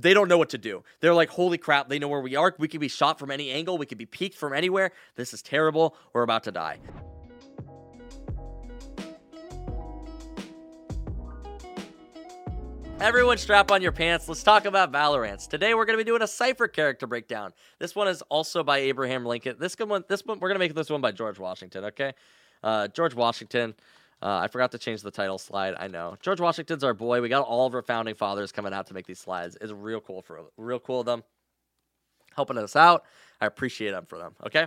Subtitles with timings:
[0.00, 0.84] They don't know what to do.
[1.00, 2.54] They're like, holy crap, they know where we are.
[2.56, 3.76] We could be shot from any angle.
[3.78, 4.92] We could be peeked from anywhere.
[5.16, 5.96] This is terrible.
[6.12, 6.78] We're about to die.
[13.00, 14.28] Everyone strap on your pants.
[14.28, 15.48] Let's talk about Valorant.
[15.48, 17.52] Today we're going to be doing a Cypher character breakdown.
[17.80, 19.56] This one is also by Abraham Lincoln.
[19.58, 22.12] This one, this one, we're going to make this one by George Washington, okay?
[22.62, 23.74] Uh, George Washington.
[24.20, 25.74] Uh, I forgot to change the title slide.
[25.78, 26.16] I know.
[26.20, 27.20] George Washington's our boy.
[27.20, 29.56] We got all of our founding fathers coming out to make these slides.
[29.60, 31.22] It's real cool for real cool of them
[32.34, 33.04] helping us out.
[33.40, 34.34] I appreciate them for them.
[34.46, 34.66] Okay.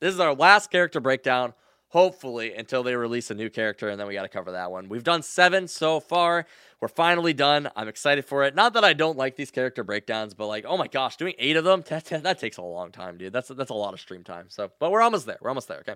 [0.00, 1.54] This is our last character breakdown
[1.88, 4.88] hopefully until they release a new character and then we got to cover that one
[4.88, 6.44] we've done seven so far
[6.80, 10.34] we're finally done i'm excited for it not that i don't like these character breakdowns
[10.34, 13.16] but like oh my gosh doing eight of them that, that takes a long time
[13.16, 15.66] dude that's that's a lot of stream time so but we're almost there we're almost
[15.66, 15.94] there okay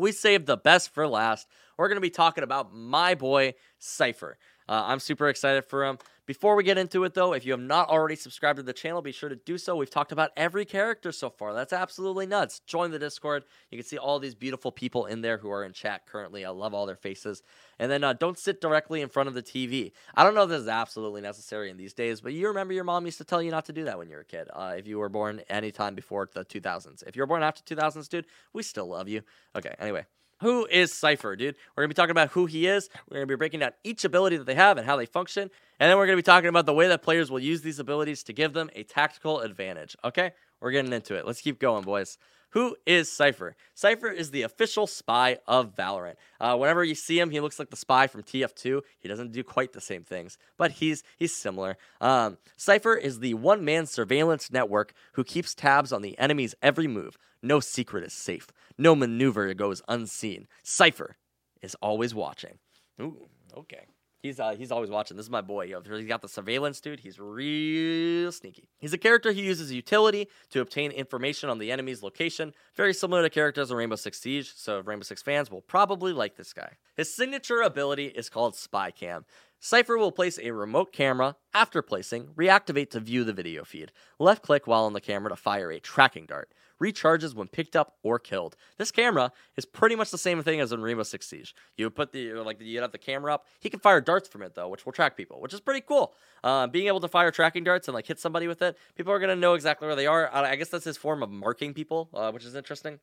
[0.00, 1.46] we saved the best for last.
[1.76, 4.38] We're going to be talking about my boy cypher
[4.70, 5.98] uh, i'm super excited for him
[6.30, 9.02] before we get into it, though, if you have not already subscribed to the channel,
[9.02, 9.74] be sure to do so.
[9.74, 11.52] We've talked about every character so far.
[11.52, 12.60] That's absolutely nuts.
[12.60, 13.42] Join the Discord.
[13.68, 16.44] You can see all these beautiful people in there who are in chat currently.
[16.44, 17.42] I love all their faces.
[17.80, 19.90] And then uh, don't sit directly in front of the TV.
[20.14, 22.84] I don't know if this is absolutely necessary in these days, but you remember your
[22.84, 24.46] mom used to tell you not to do that when you were a kid.
[24.52, 27.02] Uh, if you were born anytime before the 2000s.
[27.08, 29.22] If you're born after 2000s, dude, we still love you.
[29.56, 30.06] Okay, anyway.
[30.40, 31.54] Who is Cypher, dude?
[31.76, 32.88] We're going to be talking about who he is.
[33.08, 35.50] We're going to be breaking down each ability that they have and how they function.
[35.78, 37.78] And then we're going to be talking about the way that players will use these
[37.78, 39.96] abilities to give them a tactical advantage.
[40.02, 40.32] Okay?
[40.60, 41.26] We're getting into it.
[41.26, 42.16] Let's keep going, boys.
[42.50, 43.54] Who is Cypher?
[43.74, 46.16] Cypher is the official spy of Valorant.
[46.40, 48.80] Uh, whenever you see him, he looks like the spy from TF2.
[48.98, 51.76] He doesn't do quite the same things, but he's he's similar.
[52.00, 57.16] Um, Cypher is the one-man surveillance network who keeps tabs on the enemy's every move.
[57.42, 58.48] No secret is safe.
[58.80, 60.48] No maneuver goes unseen.
[60.62, 61.18] Cypher
[61.60, 62.58] is always watching.
[62.98, 63.84] Ooh, okay.
[64.22, 65.18] He's uh, he's always watching.
[65.18, 65.66] This is my boy.
[65.66, 67.00] He's got the surveillance dude.
[67.00, 68.68] He's real sneaky.
[68.78, 73.22] He's a character who uses utility to obtain information on the enemy's location, very similar
[73.22, 74.52] to characters in Rainbow Six Siege.
[74.54, 76.76] So Rainbow Six fans will probably like this guy.
[76.96, 79.24] His signature ability is called Spy Cam.
[79.62, 81.36] Cypher will place a remote camera.
[81.52, 83.92] After placing, reactivate to view the video feed.
[84.18, 86.50] Left click while on the camera to fire a tracking dart
[86.80, 88.56] recharges when picked up or killed.
[88.78, 91.54] This camera is pretty much the same thing as in Rainbow Six Siege.
[91.76, 93.46] You put the like you have the camera up.
[93.60, 96.14] He can fire darts from it though, which will track people, which is pretty cool.
[96.42, 99.18] Uh, being able to fire tracking darts and like hit somebody with it, people are
[99.18, 100.34] gonna know exactly where they are.
[100.34, 102.98] I guess that's his form of marking people, uh, which is interesting.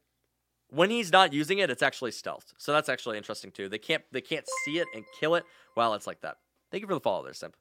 [0.70, 3.70] When he's not using it, it's actually stealth, so that's actually interesting too.
[3.70, 5.46] They can't they can't see it and kill it
[5.76, 6.38] while it's like that.
[6.72, 7.56] Thank you for the follow there, Simp.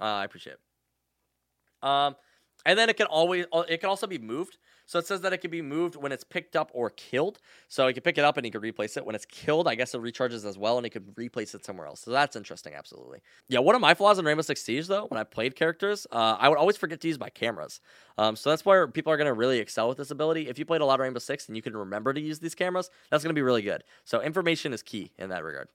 [0.00, 1.88] Uh, I appreciate it.
[1.88, 2.16] Um,
[2.64, 4.58] and then it can always it can also be moved.
[4.84, 7.38] So it says that it can be moved when it's picked up or killed.
[7.68, 9.06] So he can pick it up and he can replace it.
[9.06, 11.86] When it's killed, I guess it recharges as well and he could replace it somewhere
[11.86, 12.00] else.
[12.00, 13.20] So that's interesting, absolutely.
[13.48, 16.36] Yeah, one of my flaws in Rainbow Six Siege, though, when I played characters, uh,
[16.38, 17.80] I would always forget to use my cameras.
[18.18, 20.48] Um, so that's where people are going to really excel with this ability.
[20.48, 22.54] If you played a lot of Rainbow Six and you can remember to use these
[22.54, 23.84] cameras, that's going to be really good.
[24.04, 25.68] So information is key in that regard.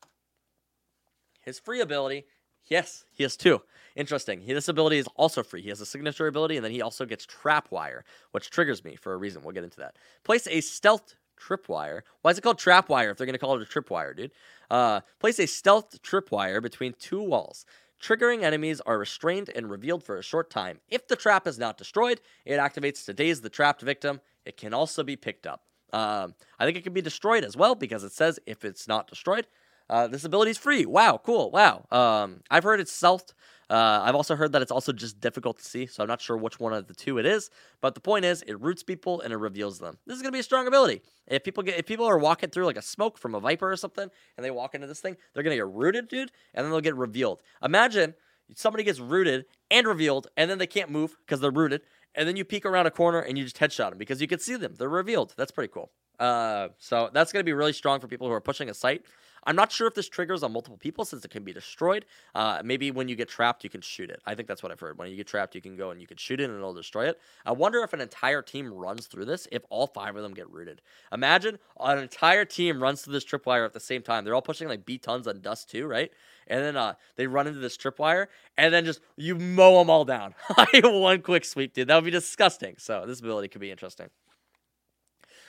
[1.42, 2.26] His free ability
[2.68, 3.62] Yes, he has two.
[3.96, 4.42] Interesting.
[4.42, 5.62] He, this ability is also free.
[5.62, 8.02] He has a signature ability, and then he also gets Trapwire,
[8.32, 9.42] which triggers me for a reason.
[9.42, 9.96] We'll get into that.
[10.24, 12.02] Place a stealth tripwire.
[12.22, 14.32] Why is it called trapwire if they're going to call it a tripwire, dude?
[14.70, 17.66] Uh, place a stealth tripwire between two walls.
[18.02, 20.80] Triggering enemies are restrained and revealed for a short time.
[20.90, 24.22] If the trap is not destroyed, it activates to daze the trapped victim.
[24.46, 25.64] It can also be picked up.
[25.94, 29.08] Um, I think it can be destroyed as well because it says if it's not
[29.08, 29.48] destroyed,
[29.90, 30.86] uh, this ability is free.
[30.86, 31.52] Wow, cool.
[31.52, 31.86] Wow.
[31.92, 33.34] Um, I've heard it's stealth.
[33.70, 36.38] Uh, I've also heard that it's also just difficult to see, so I'm not sure
[36.38, 37.50] which one of the two it is.
[37.82, 39.98] But the point is, it roots people and it reveals them.
[40.06, 41.02] This is gonna be a strong ability.
[41.28, 43.76] If people get, if people are walking through like a smoke from a viper or
[43.76, 46.80] something, and they walk into this thing, they're gonna get rooted, dude, and then they'll
[46.80, 47.42] get revealed.
[47.62, 48.14] Imagine
[48.56, 51.82] somebody gets rooted and revealed, and then they can't move because they're rooted,
[52.16, 54.40] and then you peek around a corner and you just headshot them because you can
[54.40, 54.76] see them.
[54.78, 55.34] They're revealed.
[55.36, 55.92] That's pretty cool.
[56.20, 59.04] Uh, so that's gonna be really strong for people who are pushing a site.
[59.48, 62.06] I'm not sure if this triggers on multiple people since it can be destroyed.
[62.36, 64.22] Uh, maybe when you get trapped, you can shoot it.
[64.26, 64.98] I think that's what I've heard.
[64.98, 67.08] When you get trapped, you can go and you can shoot it and it'll destroy
[67.08, 67.18] it.
[67.46, 70.50] I wonder if an entire team runs through this if all five of them get
[70.52, 70.82] rooted.
[71.14, 74.26] Imagine an entire team runs through this tripwire at the same time.
[74.26, 76.12] They're all pushing like B tons on Dust 2, right?
[76.48, 78.28] And then uh, they run into this tripwire,
[78.58, 80.36] and then just you mow them all down.
[80.84, 81.88] One quick sweep, dude.
[81.88, 82.76] That would be disgusting.
[82.78, 84.08] So this ability could be interesting.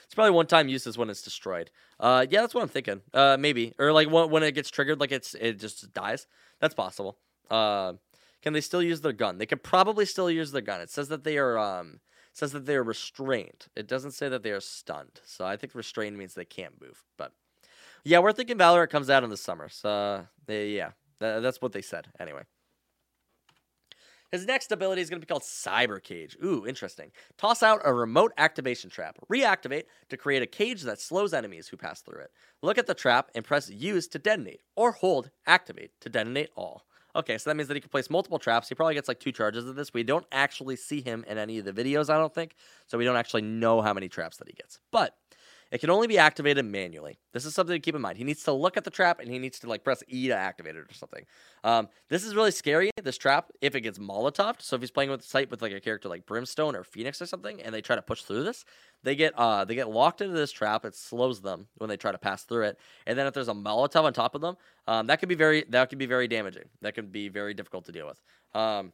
[0.09, 1.69] It's probably one time uses when it's destroyed.
[1.99, 3.01] Uh, yeah, that's what I'm thinking.
[3.13, 6.25] Uh, maybe or like when, it gets triggered, like it's it just dies.
[6.59, 7.19] That's possible.
[7.47, 7.93] Uh,
[8.41, 9.37] can they still use their gun?
[9.37, 10.81] They could probably still use their gun.
[10.81, 11.99] It says that they are um
[12.33, 13.67] says that they are restrained.
[13.75, 15.21] It doesn't say that they are stunned.
[15.25, 17.03] So I think restrained means they can't move.
[17.15, 17.33] But
[18.03, 19.69] yeah, we're thinking Valorant comes out in the summer.
[19.69, 22.45] So yeah, that's what they said anyway.
[24.31, 26.37] His next ability is going to be called Cyber Cage.
[26.43, 27.11] Ooh, interesting.
[27.37, 29.17] Toss out a remote activation trap.
[29.31, 32.31] Reactivate to create a cage that slows enemies who pass through it.
[32.61, 36.85] Look at the trap and press use to detonate, or hold activate to detonate all.
[37.15, 38.69] Okay, so that means that he can place multiple traps.
[38.69, 39.93] He probably gets like two charges of this.
[39.93, 42.55] We don't actually see him in any of the videos, I don't think.
[42.85, 44.79] So we don't actually know how many traps that he gets.
[44.91, 45.15] But
[45.71, 47.19] it can only be activated manually.
[47.31, 48.17] This is something to keep in mind.
[48.17, 50.35] He needs to look at the trap and he needs to like press E to
[50.35, 51.25] activate it or something.
[51.63, 54.61] Um, this is really scary, this trap, if it gets Molotoved.
[54.61, 57.27] So if he's playing with site with like a character like Brimstone or Phoenix or
[57.27, 58.65] something, and they try to push through this,
[59.03, 60.85] they get uh they get locked into this trap.
[60.85, 62.79] It slows them when they try to pass through it.
[63.05, 64.57] And then if there's a Molotov on top of them,
[64.87, 66.69] um, that could be very that could be very damaging.
[66.81, 68.19] That could be very difficult to deal with.
[68.53, 68.91] Um,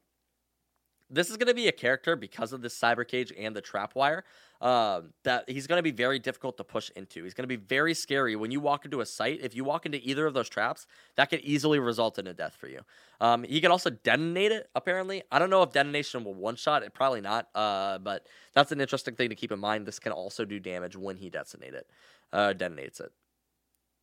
[1.16, 3.96] this is going to be a character because of this cyber cage and the trap
[3.96, 4.24] wire
[4.62, 7.24] um, that he's going to be very difficult to push into.
[7.24, 9.40] He's going to be very scary when you walk into a site.
[9.42, 12.56] If you walk into either of those traps, that could easily result in a death
[12.56, 12.82] for you.
[13.22, 14.70] Um, he can also detonate it.
[14.76, 16.94] Apparently, I don't know if detonation will one shot it.
[16.94, 17.48] Probably not.
[17.56, 19.86] Uh, but that's an interesting thing to keep in mind.
[19.86, 21.90] This can also do damage when he detonate it.
[22.34, 23.12] Uh, detonates it.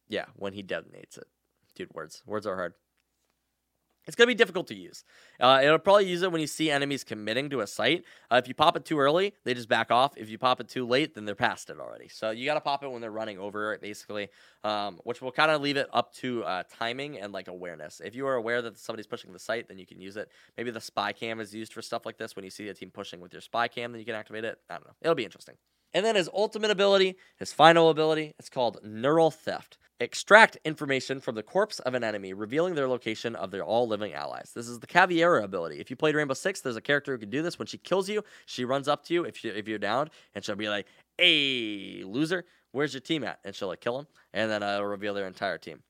[0.09, 1.27] Yeah, when he detonates it.
[1.75, 2.23] Dude, words.
[2.27, 2.75] Words are hard.
[4.07, 5.05] It's going to be difficult to use.
[5.39, 8.05] Uh, it'll probably use it when you see enemies committing to a site.
[8.31, 10.17] Uh, if you pop it too early, they just back off.
[10.17, 12.09] If you pop it too late, then they're past it already.
[12.09, 14.29] So you got to pop it when they're running over it, basically,
[14.65, 18.01] um, which will kind of leave it up to uh, timing and like awareness.
[18.05, 20.29] If you are aware that somebody's pushing the site, then you can use it.
[20.57, 22.35] Maybe the spy cam is used for stuff like this.
[22.35, 24.59] When you see a team pushing with your spy cam, then you can activate it.
[24.69, 24.95] I don't know.
[25.01, 25.55] It'll be interesting.
[25.95, 29.79] And then his ultimate ability, his final ability, it's called Neural Theft.
[30.03, 34.15] Extract information from the corpse of an enemy, revealing their location of their all living
[34.15, 34.51] allies.
[34.53, 35.79] This is the Caveira ability.
[35.79, 37.57] If you played Rainbow Six, there's a character who can do this.
[37.57, 40.45] When she kills you, she runs up to you if, you, if you're down, and
[40.45, 40.87] she'll be like,
[41.19, 43.39] hey, loser, where's your team at?
[43.45, 45.85] And she'll like kill them, and then uh, it'll reveal their entire team.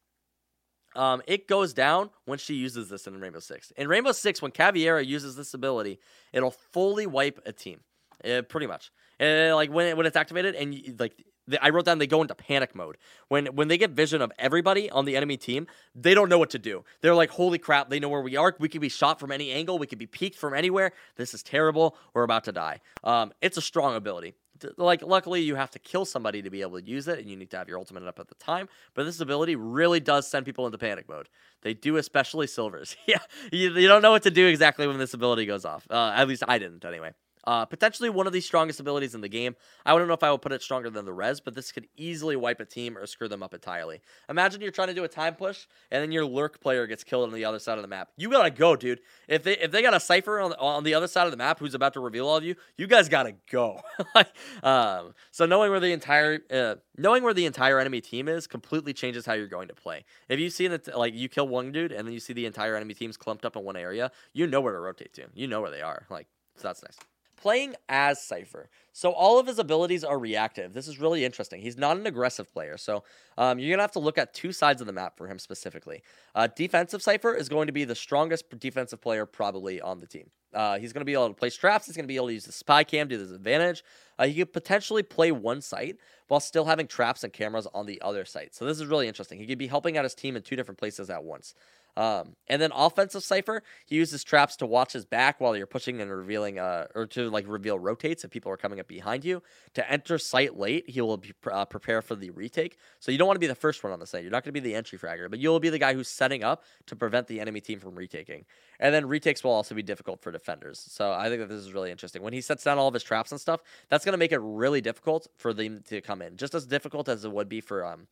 [0.95, 3.73] Um, it goes down when she uses this in Rainbow Six.
[3.79, 6.01] In Rainbow Six, when Caveira uses this ability,
[6.35, 7.81] it'll fully wipe a team,
[8.29, 8.93] uh, pretty much.
[9.19, 11.15] Uh, like when it, when it's activated, and you, like
[11.61, 12.97] I wrote down they go into panic mode.
[13.29, 16.51] When when they get vision of everybody on the enemy team, they don't know what
[16.51, 16.85] to do.
[17.01, 18.55] They're like, "Holy crap, they know where we are.
[18.59, 19.79] We could be shot from any angle.
[19.79, 20.93] We could be peeked from anywhere.
[21.17, 21.97] This is terrible.
[22.15, 24.35] We're about to die." Um, it's a strong ability.
[24.77, 27.37] Like luckily you have to kill somebody to be able to use it and you
[27.37, 30.47] need to have your ultimate up at the time, but this ability really does send
[30.47, 31.29] people into panic mode.
[31.63, 32.97] They do especially silvers.
[33.07, 33.19] yeah.
[33.51, 35.87] You, you don't know what to do exactly when this ability goes off.
[35.91, 37.13] Uh, at least I didn't anyway.
[37.45, 39.57] Uh, potentially one of the strongest abilities in the game.
[39.85, 41.89] I don't know if I would put it stronger than the res, but this could
[41.97, 44.01] easily wipe a team or screw them up entirely.
[44.29, 47.29] Imagine you're trying to do a time push and then your lurk player gets killed
[47.29, 48.11] on the other side of the map.
[48.17, 49.01] You gotta go, dude.
[49.29, 51.59] If they if they got a Cypher on on the other side of the map
[51.59, 53.81] who's about to reveal all of you, you guys gotta go.
[54.63, 58.93] um, so knowing where the entire uh, knowing where the entire enemy team is completely
[58.93, 60.05] changes how you're going to play.
[60.29, 62.77] If you see that like you kill one dude and then you see the entire
[62.77, 65.27] enemy team's clumped up in one area, you know where to rotate to.
[65.35, 66.07] You know where they are.
[66.11, 66.99] Like so that's nice
[67.43, 68.71] playing as Cypher.
[68.93, 70.73] So all of his abilities are reactive.
[70.73, 71.61] This is really interesting.
[71.61, 72.77] He's not an aggressive player.
[72.77, 73.03] So
[73.37, 75.39] um, you're going to have to look at two sides of the map for him
[75.39, 76.03] specifically.
[76.35, 80.31] Uh, defensive Cypher is going to be the strongest defensive player probably on the team.
[80.55, 81.87] Uh, he's going to be able to place traps.
[81.87, 83.83] He's going to be able to use the spy cam to his advantage.
[84.19, 85.97] Uh, he could potentially play one site
[86.29, 88.55] while still having traps and cameras on the other site.
[88.55, 89.39] So this is really interesting.
[89.39, 91.55] He could be helping out his team in two different places at once.
[91.97, 96.01] Um, and then offensive Cypher, he uses traps to watch his back while you're pushing
[96.01, 99.43] and revealing, uh, or to like reveal rotates if people are coming up behind you.
[99.75, 102.79] To enter site late, he will be, uh, prepare for the retake.
[102.99, 104.23] So you don't want to be the first one on the site.
[104.23, 106.43] You're not going to be the entry fragger, but you'll be the guy who's setting
[106.43, 108.47] up to prevent the enemy team from retaking.
[108.81, 110.85] And then retakes will also be difficult for defenders.
[110.89, 112.23] So I think that this is really interesting.
[112.23, 114.41] When he sets down all of his traps and stuff, that's going to make it
[114.41, 116.37] really difficult for them to come in.
[116.37, 118.07] Just as difficult as it would be for um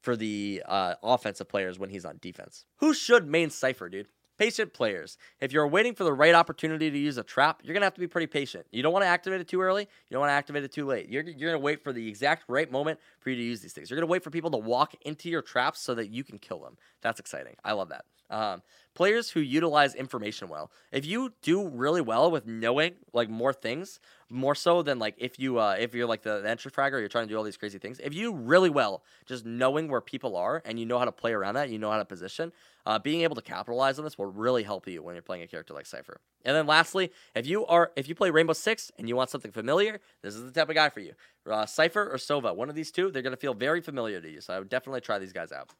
[0.00, 2.64] for the uh, offensive players when he's on defense.
[2.76, 4.08] Who should main Cypher, dude?
[4.38, 5.16] Patient players.
[5.40, 8.00] If you're waiting for the right opportunity to use a trap, you're gonna have to
[8.00, 8.66] be pretty patient.
[8.70, 9.82] You don't want to activate it too early.
[9.82, 11.08] You don't want to activate it too late.
[11.08, 13.88] You're, you're gonna wait for the exact right moment for you to use these things.
[13.88, 16.60] You're gonna wait for people to walk into your traps so that you can kill
[16.60, 16.76] them.
[17.00, 17.56] That's exciting.
[17.64, 18.04] I love that.
[18.28, 18.62] Um,
[18.96, 20.70] players who utilize information well.
[20.90, 25.38] If you do really well with knowing like more things, more so than like if
[25.38, 27.56] you uh, if you're like the, the entry fragger, you're trying to do all these
[27.56, 28.00] crazy things.
[28.02, 31.32] If you really well just knowing where people are and you know how to play
[31.32, 32.52] around that, you know how to position,
[32.86, 35.46] uh, being able to capitalize on this will really help you when you're playing a
[35.46, 36.20] character like Cypher.
[36.44, 39.52] And then lastly, if you are if you play Rainbow Six and you want something
[39.52, 41.12] familiar, this is the type of guy for you.
[41.48, 44.40] Uh, Cypher or Sova, one of these two, they're gonna feel very familiar to you.
[44.40, 45.70] So I would definitely try these guys out.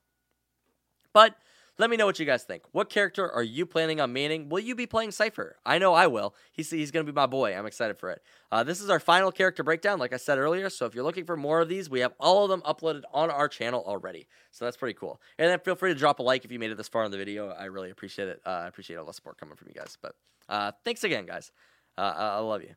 [1.13, 1.35] But
[1.79, 2.63] let me know what you guys think.
[2.73, 4.49] What character are you planning on maining?
[4.49, 5.57] Will you be playing Cypher?
[5.67, 6.35] I know I will.
[6.53, 7.55] He's, he's going to be my boy.
[7.55, 8.23] I'm excited for it.
[8.51, 10.71] Uh, this is our final character breakdown, like I said earlier.
[10.71, 13.31] So if you're looking for more of these, we have all of them uploaded on
[13.31, 14.27] our channel already.
[14.53, 15.21] So that's pretty cool.
[15.39, 17.11] And then feel free to drop a like if you made it this far in
[17.11, 17.51] the video.
[17.51, 18.41] I really appreciate it.
[18.47, 19.99] Uh, I appreciate all the support coming from you guys.
[20.01, 20.15] But
[20.49, 21.53] Uh, thanks again, guys.
[21.99, 22.75] Uh, I I love you.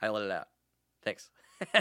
[0.00, 0.46] I let it out.
[1.02, 1.30] Thanks.